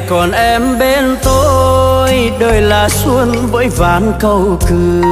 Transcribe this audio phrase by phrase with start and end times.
[0.00, 5.02] ngày còn em bên tôi, đời là xuân với ván câu cười.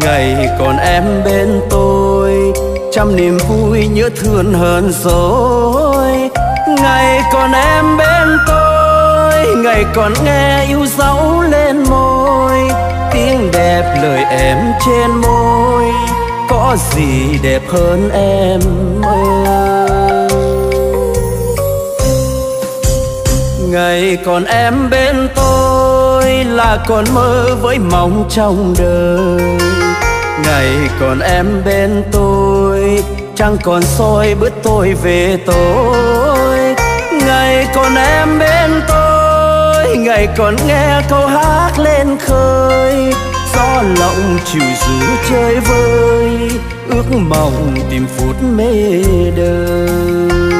[0.00, 2.52] Ngày còn em bên tôi,
[2.92, 6.30] trăm niềm vui nhớ thương hơn rồi
[6.66, 12.58] ngày còn em bên tôi, ngày còn nghe yêu dấu lên môi.
[13.12, 15.84] Tiếng đẹp lời em trên môi,
[16.48, 18.60] có gì đẹp hơn em
[19.02, 19.71] ơi?
[23.72, 29.58] Ngày còn em bên tôi là còn mơ với mong trong đời.
[30.44, 30.68] Ngày
[31.00, 36.74] còn em bên tôi, chẳng còn soi bước tôi về tôi.
[37.26, 43.14] Ngày còn em bên tôi, ngày còn nghe câu hát lên khơi.
[43.54, 46.50] Gió lộng chiều rú chơi vơi,
[46.88, 49.02] ước mong tìm phút mê
[49.36, 50.51] đời.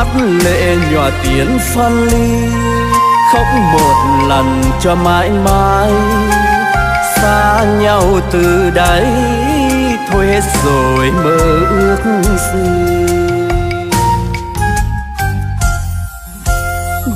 [0.00, 2.50] Mắt lệ nhòa tiếng phân ly,
[3.32, 5.90] khóc một lần cho mãi mãi.
[7.16, 9.06] Xa nhau từ đấy,
[10.10, 11.36] thôi hết rồi mơ
[11.70, 11.98] ước
[12.54, 13.14] gì.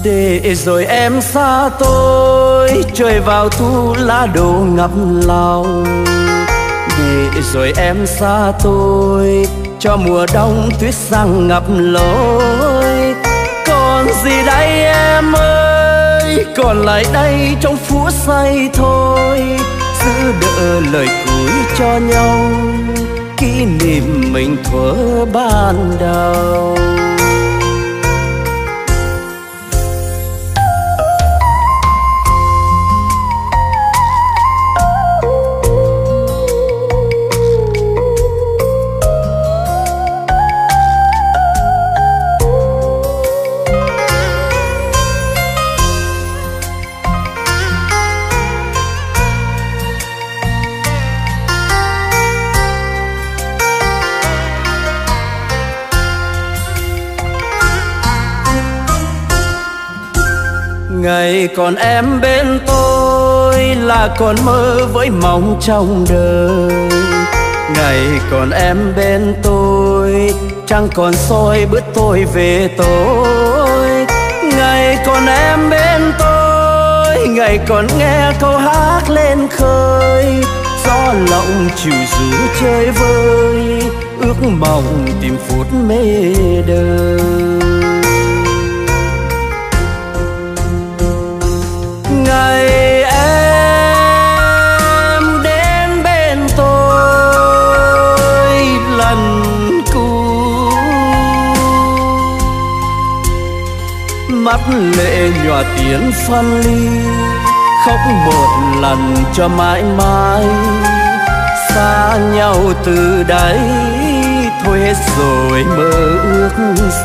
[0.05, 4.91] Để rồi em xa tôi, trời vào thu lá đổ ngập
[5.27, 5.85] lòng.
[6.99, 9.47] Để rồi em xa tôi,
[9.79, 12.34] cho mùa đông tuyết sang ngập lối
[14.25, 16.45] gì đây em ơi?
[16.57, 19.41] Còn lại đây trong phút say thôi,
[20.05, 22.39] giữ đỡ lời cuối cho nhau.
[23.37, 26.77] Kỷ niệm mình thuở ban đầu.
[61.57, 66.91] Còn em bên tôi là còn mơ với mong trong đời.
[67.75, 70.35] Ngày còn em bên tôi,
[70.67, 74.07] chẳng còn soi bước tôi về tôi.
[74.57, 80.45] Ngày còn em bên tôi, ngày còn nghe câu hát lên khơi.
[80.87, 83.83] Gió lộng chiều rú chơi vơi,
[84.21, 86.35] ước mong tìm phút mê
[86.67, 87.54] đời.
[104.45, 104.61] Mắt
[104.97, 106.89] lệ nhòa tiếng phân ly,
[107.87, 110.45] khóc một lần cho mãi mãi.
[111.69, 113.59] Xa nhau từ đấy,
[114.65, 115.91] thôi hết rồi mơ
[116.33, 116.51] ước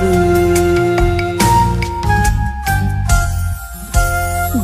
[0.01, 0.49] gì.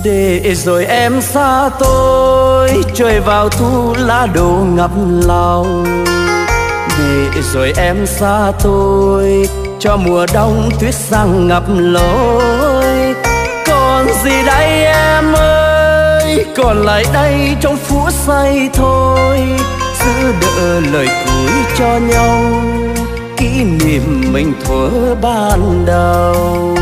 [0.04, 4.92] Để rồi em xa tôi, trời vào thu lá đổ ngập
[5.26, 5.86] lòng.
[6.98, 9.50] Để rồi em xa tôi,
[9.80, 12.55] cho mùa đông tuyết sang ngập lối
[14.26, 16.46] gì đây em ơi?
[16.58, 19.40] Còn lại đây trong phút say thôi,
[20.00, 22.42] giữ đỡ lời cuối cho nhau.
[23.38, 26.78] Kỷ niệm mình thuở ban đầu.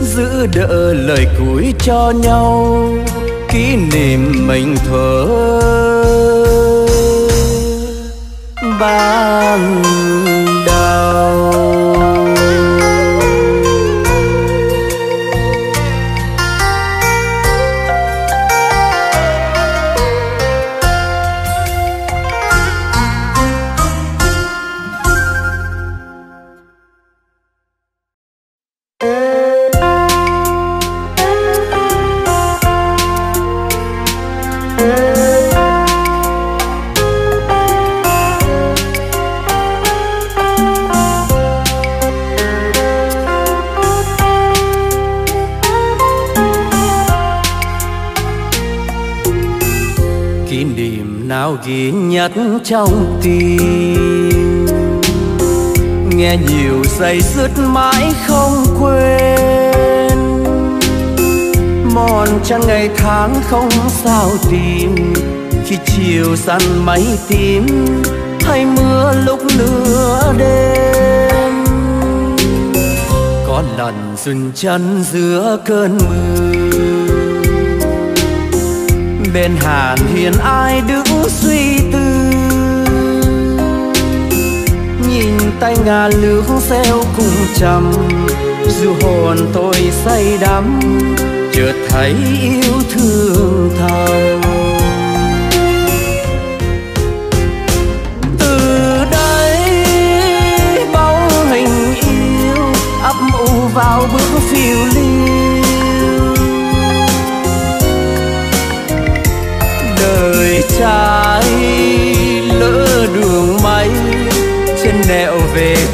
[0.00, 2.86] Giữ đỡ lời cuối cho nhau,
[3.48, 5.26] kỷ niệm mình thuở
[8.80, 10.51] ban đầu.
[52.36, 54.66] Nhất trong tim.
[56.16, 60.18] Nghe nhiều say dứt mãi không quên.
[61.94, 65.12] Mòn trăng ngày tháng không sao tìm.
[65.66, 67.66] Khi chiều săn máy tím,
[68.40, 71.64] hay mưa lúc nửa đêm.
[73.46, 73.94] Có lần
[74.24, 76.62] dừng chân giữa cơn mưa.
[79.34, 82.01] Bên hàn hiền ai đứng suy tư?
[85.62, 87.92] Tay ngà lướt xeo cùng trầm
[88.80, 89.74] dù hồn tôi
[90.04, 90.80] say đắm
[91.52, 94.71] chợt thấy yêu thương thầm.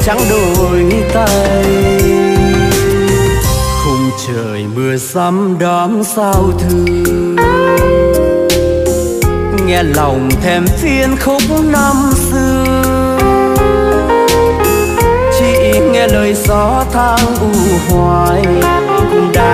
[0.05, 1.65] Trắng đôi tay.
[3.83, 7.35] Khung trời mưa sắm đón sao thương
[9.69, 11.41] nghe lòng thèm phiên khúc
[11.71, 11.95] năm
[12.31, 12.65] xưa.
[15.39, 17.51] Chỉ nghe lời gió thang u
[17.89, 18.41] hoài,
[19.11, 19.48] cũng đã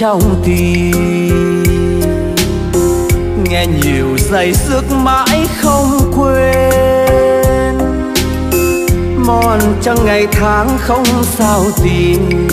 [0.00, 1.64] trong tim.
[3.50, 7.78] Nghe nhiều giây sức mãi không quên.
[9.26, 12.48] Mòn trăng ngày tháng không sao tìm.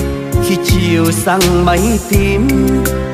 [0.48, 2.48] Khi chiều sang mây tím,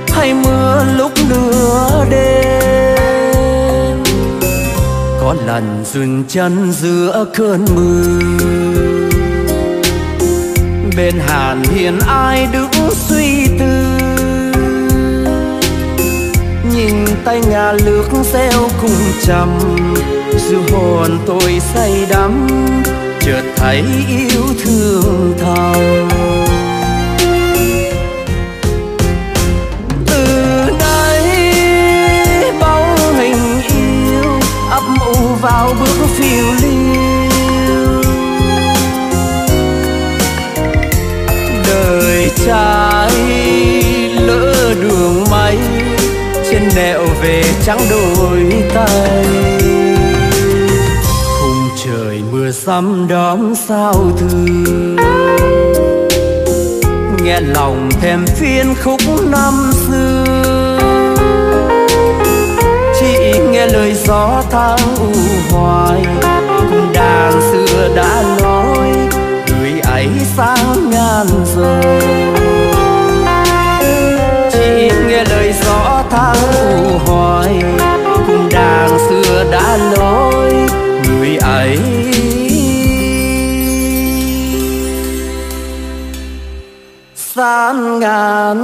[0.09, 3.97] hay mưa lúc nửa đêm.
[5.21, 8.19] Có lần dừng chân giữa cơn mưa.
[10.97, 13.82] Bên hàn hiền ai đứng suy tư?
[16.75, 19.59] Nhìn tay ngà lướt xeo cùng trầm
[20.49, 22.47] dù hồn tôi say đắm,
[23.19, 26.12] chợt thấy yêu thương thầm.
[63.83, 65.11] Chỉ lời gió tháng u
[65.51, 66.01] hoài.
[66.69, 68.89] Cùng đàn xưa đã nói,
[69.47, 72.01] người ấy sáng ngàn rồi.
[74.51, 77.63] Chỉ nghe lời gió tháng u hoài,
[78.27, 80.53] cùng đàn xưa đã nói,
[81.07, 81.79] người ấy
[87.15, 88.59] san ngàn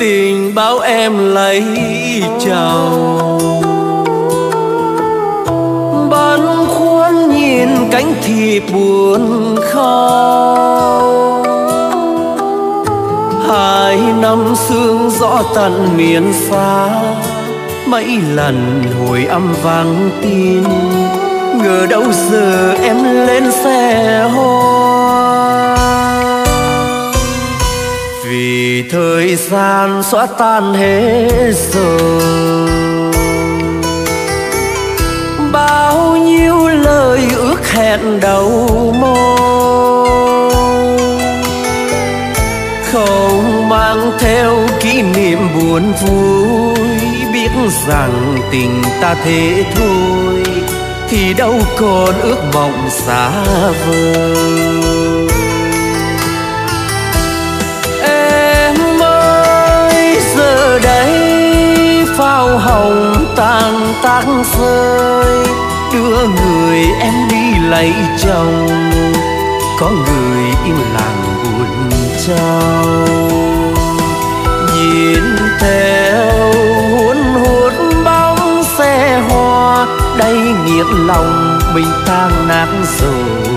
[0.00, 1.62] tình bao em lấy
[2.46, 3.38] chồng.
[6.10, 11.18] Băn khoăn nhìn cánh thì buồn khóc
[13.48, 16.88] hai năm sương rõ tận miền xa,
[17.86, 20.62] mấy lần hồi âm vang tin.
[21.62, 25.76] Ngờ đâu giờ em lên xe hoa
[28.24, 33.12] vì thời gian xóa tan hết rồi.
[35.52, 38.50] Bao nhiêu lời ước hẹn đầu
[39.00, 39.38] môi
[42.92, 46.86] không mang theo kỷ niệm buồn vui,
[47.32, 47.50] biết
[47.88, 50.44] rằng tình ta thế thôi,
[51.08, 53.30] thì đâu còn ước mộng xa
[53.86, 54.77] vời.
[62.48, 64.24] Phao hồng tan tác
[64.58, 65.46] rơi
[65.92, 68.68] đưa người em đi lấy chồng
[69.80, 71.90] có người im lặng buồn
[72.26, 73.06] trao
[74.74, 76.52] nhìn theo
[76.96, 77.72] huấn hút
[78.04, 79.86] bóng xe hoa
[80.18, 82.68] đây nghiệt lòng mình tan nát
[83.00, 83.52] rồi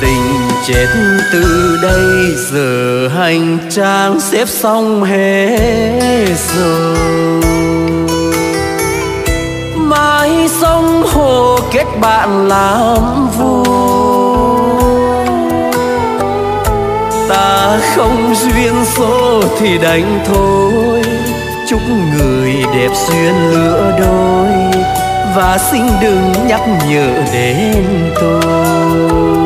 [0.00, 0.86] tình chết
[1.32, 6.96] từ đây, giờ hành trang xếp xong hết rồi.
[9.76, 13.64] Mãi sông hồ kết bạn làm vui
[17.28, 21.02] ta không duyên số thì đành thôi.
[21.68, 21.80] Chúc
[22.16, 24.82] người đẹp duyên lứa đôi,
[25.36, 27.84] và xin đừng nhắc nhở đến
[28.20, 29.37] tôi.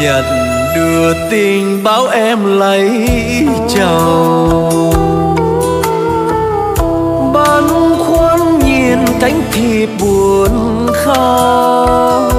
[0.00, 0.24] Nhận
[0.74, 3.08] đưa tình báo em lấy
[3.76, 4.92] chồng.
[7.34, 7.64] Băn
[7.98, 12.32] khoăn nhìn cánh thì buồn khóc.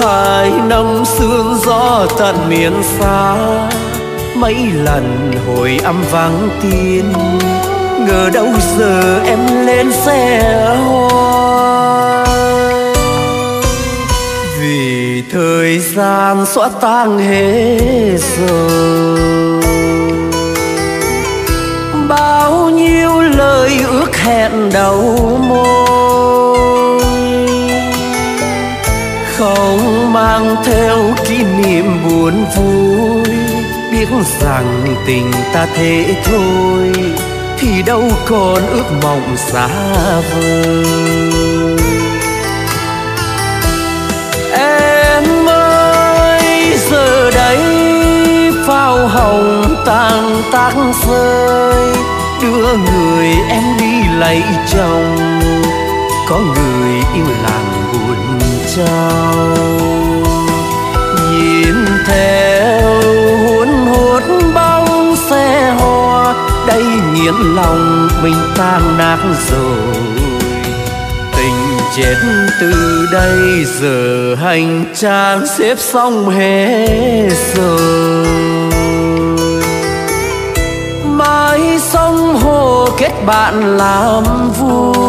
[0.00, 3.36] Hai năm sương gió tận miền xa,
[4.34, 7.04] mấy lần hồi âm vắng tin.
[8.06, 8.46] Ngờ đâu
[8.78, 10.40] giờ em lên xe
[10.88, 11.97] hoa?
[15.30, 19.62] Thời gian xóa tan hết rồi.
[22.08, 25.02] Bao nhiêu lời ước hẹn đầu
[25.48, 26.98] môi.
[29.36, 30.98] Không mang theo
[31.28, 33.34] kỷ niệm buồn vui,
[33.92, 34.08] biết
[34.40, 36.92] rằng tình ta thế thôi,
[37.58, 39.68] thì đâu còn ước mộng xa
[40.34, 41.47] vời.
[48.98, 50.72] Áo hồng tan tác
[51.06, 51.92] rơi
[52.42, 55.16] đưa người em đi lấy chồng,
[56.28, 58.38] có người im lặng buồn
[58.76, 59.56] trao.
[61.30, 61.74] Nhìn
[62.06, 62.80] theo
[63.46, 64.22] huấn hút
[64.54, 66.34] bóng xe hoa,
[66.66, 69.18] đây nghiến lòng mình tan nát
[69.50, 69.96] rồi.
[71.36, 72.16] Tình chết
[72.60, 78.77] từ đây giờ hành trang xếp xong hết rồi.
[81.92, 85.08] Sông hồ kết bạn làm vui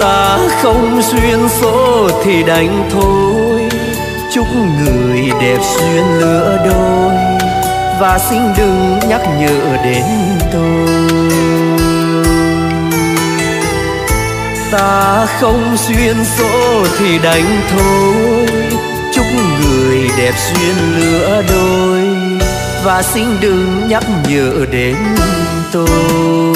[0.00, 3.68] ta không duyên số thì đành thôi.
[4.32, 7.14] Chúc người đẹp duyên lứa đôi
[8.00, 10.04] và xin đừng nhắc nhở đến
[10.52, 11.20] tôi.
[14.70, 18.46] Ta không duyên số thì đành thôi.
[19.14, 19.24] Chúc
[19.60, 22.15] người đẹp duyên lứa đôi
[22.84, 24.96] và xin đừng nhắc nhở đến
[25.72, 26.55] tôi.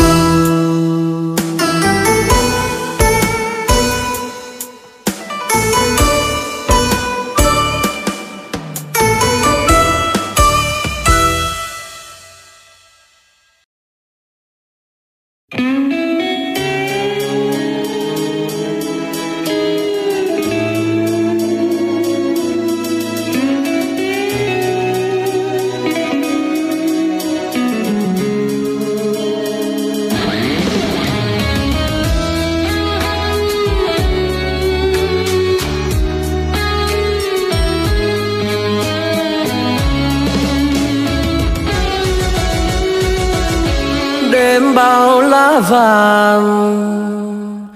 [45.70, 47.68] Vàng,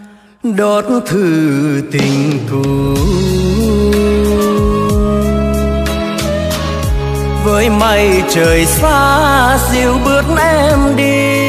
[0.43, 2.95] đốt thư tình cũ.
[7.45, 11.45] Với mây trời xa dịu bước em đi.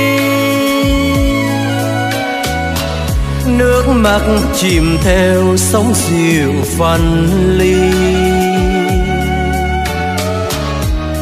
[3.57, 4.21] Nước mắt
[4.55, 7.91] chìm theo sóng dịu phân ly.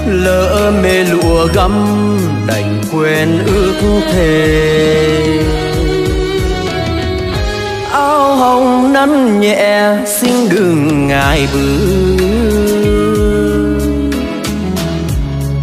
[0.07, 1.73] Lỡ mê lụa gấm
[2.93, 4.83] quên ước thề.
[7.91, 12.33] Áo hồng nắn nhẹ xin đừng ngại bước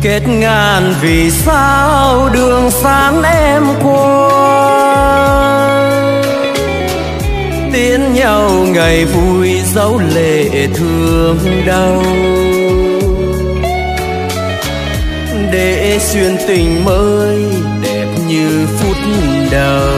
[0.03, 4.31] kết ngàn vì sao đường sáng em qua?
[7.73, 12.03] Tiến nhau ngày vui dấu lệ thương đau
[15.53, 17.45] để xuyên tình mới
[17.83, 18.97] đẹp như phút
[19.51, 19.91] đầu.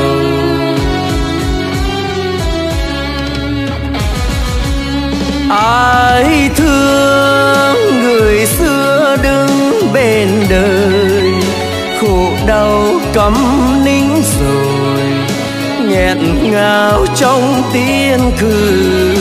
[5.51, 11.33] Ai thương người xưa đứng bên đời,
[12.01, 13.35] khổ đau cấm
[13.85, 14.09] nín
[14.41, 15.01] rồi,
[15.89, 16.19] nghẹn
[16.53, 19.12] ngào trong tiếng cười.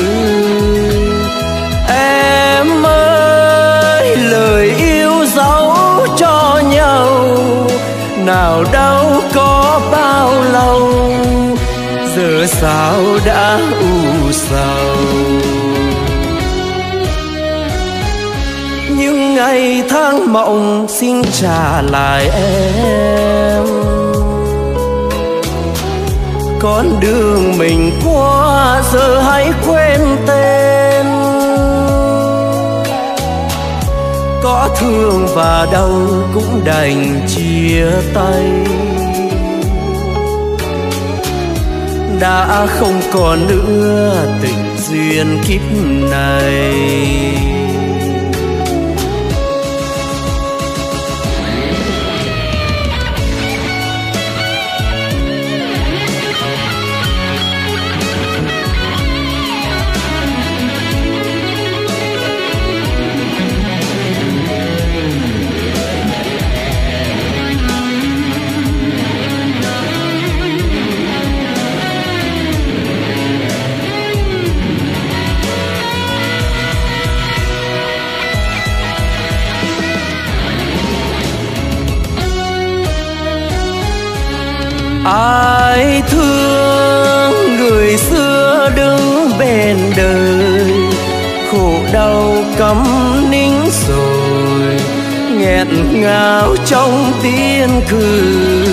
[8.52, 10.90] Vào đâu có bao lâu,
[12.16, 14.96] giờ sao đã u sầu.
[18.90, 23.66] Những ngày tháng mộng xin trả lại em.
[26.60, 30.91] Con đường mình qua giờ hãy quên tên.
[34.44, 38.44] Có thương và đau cũng đành chia tay.
[42.20, 45.62] Đã không còn nữa tình duyên kiếp
[46.12, 47.61] này.
[85.06, 90.74] Ai thương người xưa đứng bên đời,
[91.52, 92.84] khổ đau cấm
[93.32, 93.54] nín
[93.88, 94.80] rồi,
[95.38, 98.68] nghẹn ngào trong tiếng cười.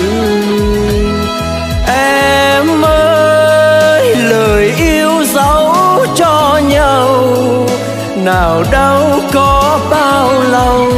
[1.87, 5.75] Em ơi, lời yêu dấu
[6.15, 7.35] cho nhau,
[8.23, 10.91] nào đâu có bao lâu,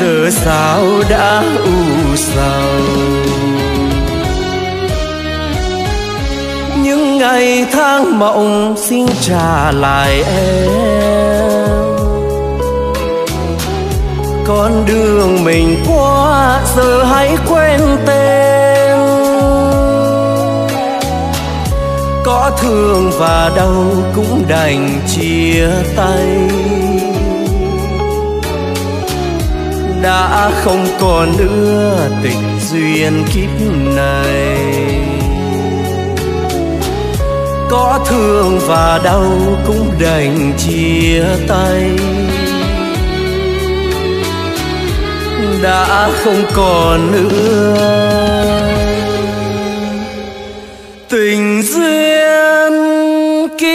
[0.00, 2.84] giờ sao đã u sầu?
[7.24, 11.60] Ngày tháng mộng xin trả lại em.
[14.46, 18.98] Con đường mình qua giờ hãy quên tên.
[22.24, 23.84] Có thương và đau
[24.14, 26.26] cũng đành chia tay.
[30.02, 35.13] Đã không còn nữa tình duyên kiếp này
[37.70, 39.32] có thương và đau
[39.66, 41.90] cũng đành chia tay.
[45.62, 47.74] Đã không còn nữa.
[51.08, 52.72] Tình duyên
[53.58, 53.73] kiếp